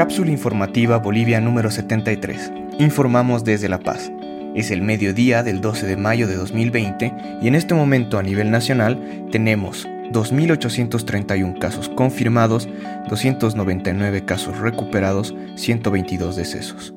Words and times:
Cápsula 0.00 0.30
informativa 0.30 0.96
Bolivia 0.96 1.42
número 1.42 1.70
73. 1.70 2.52
Informamos 2.78 3.44
desde 3.44 3.68
La 3.68 3.80
Paz. 3.80 4.10
Es 4.54 4.70
el 4.70 4.80
mediodía 4.80 5.42
del 5.42 5.60
12 5.60 5.86
de 5.86 5.98
mayo 5.98 6.26
de 6.26 6.36
2020 6.36 7.12
y 7.42 7.48
en 7.48 7.54
este 7.54 7.74
momento 7.74 8.16
a 8.16 8.22
nivel 8.22 8.50
nacional 8.50 9.28
tenemos 9.30 9.86
2.831 10.10 11.58
casos 11.58 11.90
confirmados, 11.90 12.66
299 13.10 14.24
casos 14.24 14.56
recuperados, 14.56 15.34
122 15.56 16.34
decesos. 16.34 16.94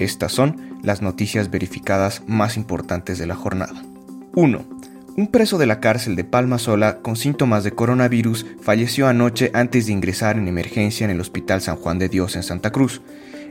Estas 0.00 0.32
son 0.32 0.80
las 0.82 1.02
noticias 1.02 1.52
verificadas 1.52 2.24
más 2.26 2.56
importantes 2.56 3.20
de 3.20 3.28
la 3.28 3.36
jornada. 3.36 3.80
1. 4.34 4.77
Un 5.18 5.26
preso 5.26 5.58
de 5.58 5.66
la 5.66 5.80
cárcel 5.80 6.14
de 6.14 6.22
Palma 6.22 6.60
Sola 6.60 6.98
con 6.98 7.16
síntomas 7.16 7.64
de 7.64 7.72
coronavirus 7.72 8.46
falleció 8.62 9.08
anoche 9.08 9.50
antes 9.52 9.86
de 9.86 9.92
ingresar 9.92 10.38
en 10.38 10.46
emergencia 10.46 11.04
en 11.04 11.10
el 11.10 11.20
Hospital 11.20 11.60
San 11.60 11.74
Juan 11.74 11.98
de 11.98 12.08
Dios 12.08 12.36
en 12.36 12.44
Santa 12.44 12.70
Cruz. 12.70 13.02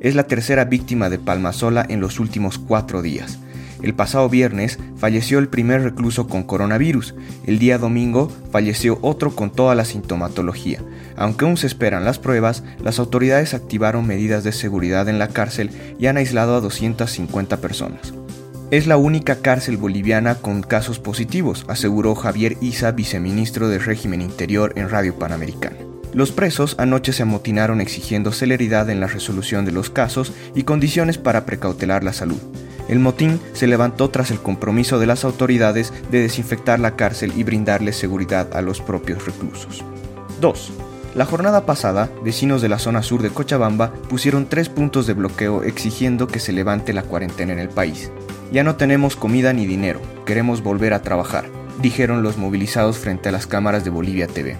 Es 0.00 0.14
la 0.14 0.26
tercera 0.26 0.66
víctima 0.66 1.08
de 1.08 1.18
Palma 1.18 1.54
Sola 1.54 1.86
en 1.88 2.00
los 2.00 2.20
últimos 2.20 2.58
cuatro 2.58 3.00
días. 3.00 3.38
El 3.80 3.94
pasado 3.94 4.28
viernes 4.28 4.78
falleció 4.98 5.38
el 5.38 5.48
primer 5.48 5.82
recluso 5.82 6.28
con 6.28 6.42
coronavirus. 6.42 7.14
El 7.46 7.58
día 7.58 7.78
domingo 7.78 8.30
falleció 8.52 8.98
otro 9.00 9.34
con 9.34 9.50
toda 9.50 9.74
la 9.74 9.86
sintomatología. 9.86 10.80
Aunque 11.16 11.46
aún 11.46 11.56
se 11.56 11.66
esperan 11.66 12.04
las 12.04 12.18
pruebas, 12.18 12.62
las 12.82 12.98
autoridades 12.98 13.54
activaron 13.54 14.06
medidas 14.06 14.44
de 14.44 14.52
seguridad 14.52 15.08
en 15.08 15.18
la 15.18 15.28
cárcel 15.28 15.70
y 15.98 16.08
han 16.08 16.18
aislado 16.18 16.56
a 16.56 16.60
250 16.60 17.56
personas. 17.62 18.12
Es 18.74 18.88
la 18.88 18.96
única 18.96 19.36
cárcel 19.36 19.76
boliviana 19.76 20.34
con 20.34 20.62
casos 20.62 20.98
positivos, 20.98 21.64
aseguró 21.68 22.16
Javier 22.16 22.56
Isa, 22.60 22.90
viceministro 22.90 23.68
del 23.68 23.84
régimen 23.84 24.20
interior 24.20 24.72
en 24.74 24.90
Radio 24.90 25.16
Panamericana. 25.16 25.76
Los 26.12 26.32
presos 26.32 26.74
anoche 26.76 27.12
se 27.12 27.22
amotinaron 27.22 27.80
exigiendo 27.80 28.32
celeridad 28.32 28.90
en 28.90 28.98
la 28.98 29.06
resolución 29.06 29.64
de 29.64 29.70
los 29.70 29.90
casos 29.90 30.32
y 30.56 30.64
condiciones 30.64 31.18
para 31.18 31.46
precautelar 31.46 32.02
la 32.02 32.12
salud. 32.12 32.40
El 32.88 32.98
motín 32.98 33.38
se 33.52 33.68
levantó 33.68 34.10
tras 34.10 34.32
el 34.32 34.40
compromiso 34.40 34.98
de 34.98 35.06
las 35.06 35.24
autoridades 35.24 35.92
de 36.10 36.22
desinfectar 36.22 36.80
la 36.80 36.96
cárcel 36.96 37.32
y 37.36 37.44
brindarle 37.44 37.92
seguridad 37.92 38.56
a 38.56 38.60
los 38.60 38.80
propios 38.80 39.24
reclusos. 39.24 39.84
2. 40.40 40.72
La 41.14 41.26
jornada 41.26 41.64
pasada, 41.64 42.10
vecinos 42.24 42.60
de 42.60 42.70
la 42.70 42.80
zona 42.80 43.04
sur 43.04 43.22
de 43.22 43.30
Cochabamba 43.30 43.92
pusieron 44.08 44.46
tres 44.46 44.68
puntos 44.68 45.06
de 45.06 45.14
bloqueo 45.14 45.62
exigiendo 45.62 46.26
que 46.26 46.40
se 46.40 46.52
levante 46.52 46.92
la 46.92 47.04
cuarentena 47.04 47.52
en 47.52 47.60
el 47.60 47.68
país. 47.68 48.10
Ya 48.54 48.62
no 48.62 48.76
tenemos 48.76 49.16
comida 49.16 49.52
ni 49.52 49.66
dinero, 49.66 50.00
queremos 50.24 50.62
volver 50.62 50.94
a 50.94 51.02
trabajar, 51.02 51.46
dijeron 51.82 52.22
los 52.22 52.36
movilizados 52.36 52.98
frente 52.98 53.28
a 53.28 53.32
las 53.32 53.48
cámaras 53.48 53.82
de 53.82 53.90
Bolivia 53.90 54.28
TV. 54.28 54.56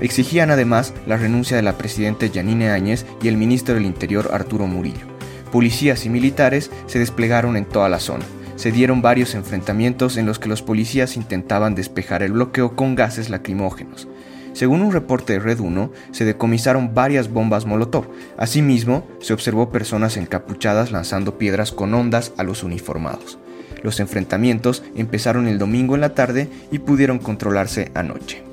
Exigían 0.00 0.50
además 0.50 0.92
la 1.06 1.16
renuncia 1.16 1.56
de 1.56 1.62
la 1.62 1.78
presidenta 1.78 2.26
Yanine 2.26 2.70
Áñez 2.70 3.06
y 3.22 3.28
el 3.28 3.36
ministro 3.36 3.76
del 3.76 3.86
Interior 3.86 4.30
Arturo 4.32 4.66
Murillo. 4.66 5.06
Policías 5.52 6.04
y 6.06 6.08
militares 6.08 6.72
se 6.88 6.98
desplegaron 6.98 7.56
en 7.56 7.66
toda 7.66 7.88
la 7.88 8.00
zona. 8.00 8.24
Se 8.56 8.72
dieron 8.72 9.00
varios 9.00 9.36
enfrentamientos 9.36 10.16
en 10.16 10.26
los 10.26 10.40
que 10.40 10.48
los 10.48 10.62
policías 10.62 11.16
intentaban 11.16 11.76
despejar 11.76 12.24
el 12.24 12.32
bloqueo 12.32 12.74
con 12.74 12.96
gases 12.96 13.30
lacrimógenos. 13.30 14.08
Según 14.56 14.80
un 14.80 14.90
reporte 14.90 15.34
de 15.34 15.38
Red 15.38 15.60
1, 15.60 15.92
se 16.12 16.24
decomisaron 16.24 16.94
varias 16.94 17.30
bombas 17.30 17.66
Molotov. 17.66 18.06
Asimismo, 18.38 19.06
se 19.20 19.34
observó 19.34 19.70
personas 19.70 20.16
encapuchadas 20.16 20.92
lanzando 20.92 21.36
piedras 21.36 21.72
con 21.72 21.92
ondas 21.92 22.32
a 22.38 22.42
los 22.42 22.62
uniformados. 22.62 23.36
Los 23.82 24.00
enfrentamientos 24.00 24.82
empezaron 24.94 25.46
el 25.46 25.58
domingo 25.58 25.94
en 25.94 26.00
la 26.00 26.14
tarde 26.14 26.48
y 26.72 26.78
pudieron 26.78 27.18
controlarse 27.18 27.90
anoche. 27.92 28.44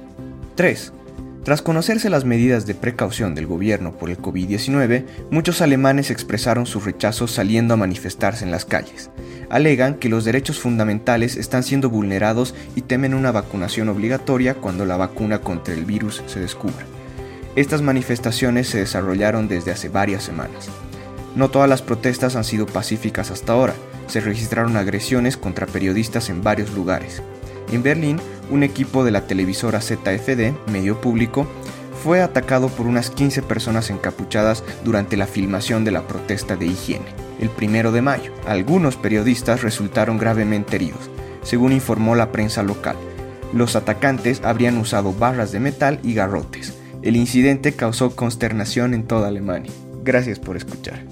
3. 0.56 0.92
Tras 1.46 1.62
conocerse 1.62 2.10
las 2.10 2.26
medidas 2.26 2.66
de 2.66 2.76
precaución 2.76 3.34
del 3.34 3.48
gobierno 3.48 3.94
por 3.94 4.10
el 4.10 4.18
COVID-19, 4.18 5.06
muchos 5.32 5.62
alemanes 5.62 6.12
expresaron 6.12 6.66
su 6.66 6.82
rechazo 6.82 7.30
saliendo 7.30 7.76
a 7.76 7.78
manifestarse 7.78 8.44
en 8.44 8.52
las 8.52 8.66
calles. 8.66 9.10
Alegan 9.54 9.94
que 9.94 10.10
los 10.10 10.26
derechos 10.26 10.60
fundamentales 10.60 11.38
están 11.38 11.62
siendo 11.62 11.88
vulnerados 11.88 12.56
y 12.76 12.82
temen 12.82 13.14
una 13.14 13.32
vacunación 13.32 13.88
obligatoria 13.88 14.56
cuando 14.56 14.84
la 14.84 14.98
vacuna 14.98 15.42
contra 15.42 15.76
el 15.76 15.86
virus 15.86 16.24
se 16.26 16.40
descubra. 16.40 16.88
Estas 17.56 17.84
manifestaciones 17.84 18.68
se 18.68 18.80
desarrollaron 18.80 19.48
desde 19.48 19.70
hace 19.70 19.90
varias 19.90 20.24
semanas. 20.24 20.70
No 21.36 21.52
todas 21.52 21.70
las 21.70 21.84
protestas 21.84 22.36
han 22.36 22.46
sido 22.46 22.66
pacíficas 22.66 23.30
hasta 23.30 23.54
ahora. 23.54 23.76
Se 24.08 24.22
registraron 24.22 24.76
agresiones 24.76 25.38
contra 25.38 25.68
periodistas 25.68 26.32
en 26.32 26.42
varios 26.42 26.72
lugares. 26.72 27.22
En 27.72 27.84
Berlín, 27.84 28.20
un 28.50 28.64
equipo 28.64 29.04
de 29.04 29.12
la 29.12 29.28
televisora 29.28 29.82
ZFD, 29.82 30.72
medio 30.72 31.00
público, 31.00 31.46
fue 32.04 32.24
atacado 32.24 32.70
por 32.70 32.88
unas 32.88 33.12
15 33.12 33.44
personas 33.44 33.92
encapuchadas 33.92 34.64
durante 34.84 35.16
la 35.16 35.28
filmación 35.28 35.86
de 35.86 35.92
la 35.92 36.08
protesta 36.08 36.56
de 36.56 36.66
higiene, 36.66 37.06
el 37.44 37.50
primero 37.50 37.92
de 37.92 38.02
mayo. 38.02 38.32
Algunos 38.48 38.96
periodistas 38.96 39.62
resultaron 39.62 40.18
gravemente 40.18 40.78
heridos, 40.78 41.12
según 41.44 41.72
informó 41.72 42.16
la 42.16 42.32
prensa 42.32 42.64
local. 42.64 42.96
Los 43.54 43.76
atacantes 43.76 44.42
habrían 44.44 44.78
usado 44.78 45.14
barras 45.14 45.52
de 45.52 45.60
metal 45.60 46.00
y 46.02 46.16
garrotes. 46.16 46.74
El 47.04 47.16
incidente 47.16 47.74
causó 47.74 48.16
consternación 48.16 48.94
en 48.94 49.04
toda 49.04 49.28
Alemania. 49.28 49.72
Gracias 50.04 50.40
por 50.40 50.58
escuchar. 50.58 51.04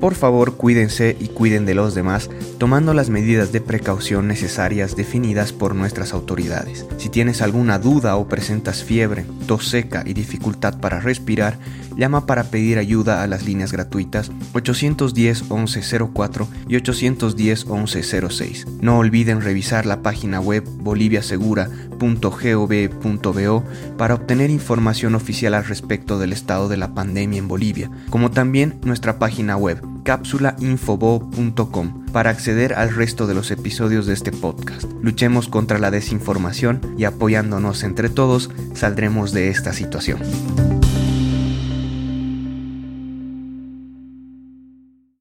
Por 0.00 0.14
favor, 0.14 0.56
cuídense 0.56 1.16
y 1.18 1.28
cuiden 1.28 1.64
de 1.64 1.74
los 1.74 1.94
demás, 1.94 2.28
tomando 2.58 2.92
las 2.92 3.08
medidas 3.08 3.50
de 3.50 3.62
precaución 3.62 4.28
necesarias 4.28 4.94
definidas 4.94 5.54
por 5.54 5.74
nuestras 5.74 6.12
autoridades. 6.12 6.84
Si 6.98 7.08
tienes 7.08 7.40
alguna 7.40 7.78
duda 7.78 8.16
o 8.16 8.28
presentas 8.28 8.84
fiebre, 8.84 9.24
tos 9.46 9.68
seca 9.68 10.02
y 10.04 10.12
dificultad 10.12 10.78
para 10.80 11.00
respirar, 11.00 11.58
llama 11.96 12.26
para 12.26 12.44
pedir 12.44 12.78
ayuda 12.78 13.22
a 13.22 13.26
las 13.26 13.44
líneas 13.44 13.72
gratuitas 13.72 14.30
810 14.52 15.50
1104 15.50 16.48
y 16.68 16.76
810 16.76 17.66
1106. 17.66 18.66
No 18.80 18.98
olviden 18.98 19.40
revisar 19.40 19.86
la 19.86 20.02
página 20.02 20.40
web 20.40 20.62
boliviasegura.gov.bo 20.64 23.64
para 23.96 24.14
obtener 24.14 24.50
información 24.50 25.14
oficial 25.14 25.54
al 25.54 25.64
respecto 25.64 26.18
del 26.18 26.32
estado 26.32 26.68
de 26.68 26.76
la 26.76 26.92
pandemia 26.94 27.38
en 27.38 27.48
Bolivia, 27.48 27.90
como 28.10 28.30
también 28.30 28.78
nuestra 28.84 29.18
página 29.18 29.56
web 29.56 29.82
cápsulainfobo.com 30.04 32.04
para 32.12 32.30
acceder 32.30 32.74
al 32.74 32.94
resto 32.94 33.26
de 33.26 33.34
los 33.34 33.50
episodios 33.50 34.06
de 34.06 34.14
este 34.14 34.32
podcast. 34.32 34.84
Luchemos 35.02 35.48
contra 35.48 35.78
la 35.78 35.90
desinformación 35.90 36.80
y 36.96 37.04
apoyándonos 37.04 37.82
entre 37.82 38.08
todos 38.08 38.50
saldremos 38.74 39.32
de 39.32 39.48
esta 39.48 39.72
situación. 39.72 40.20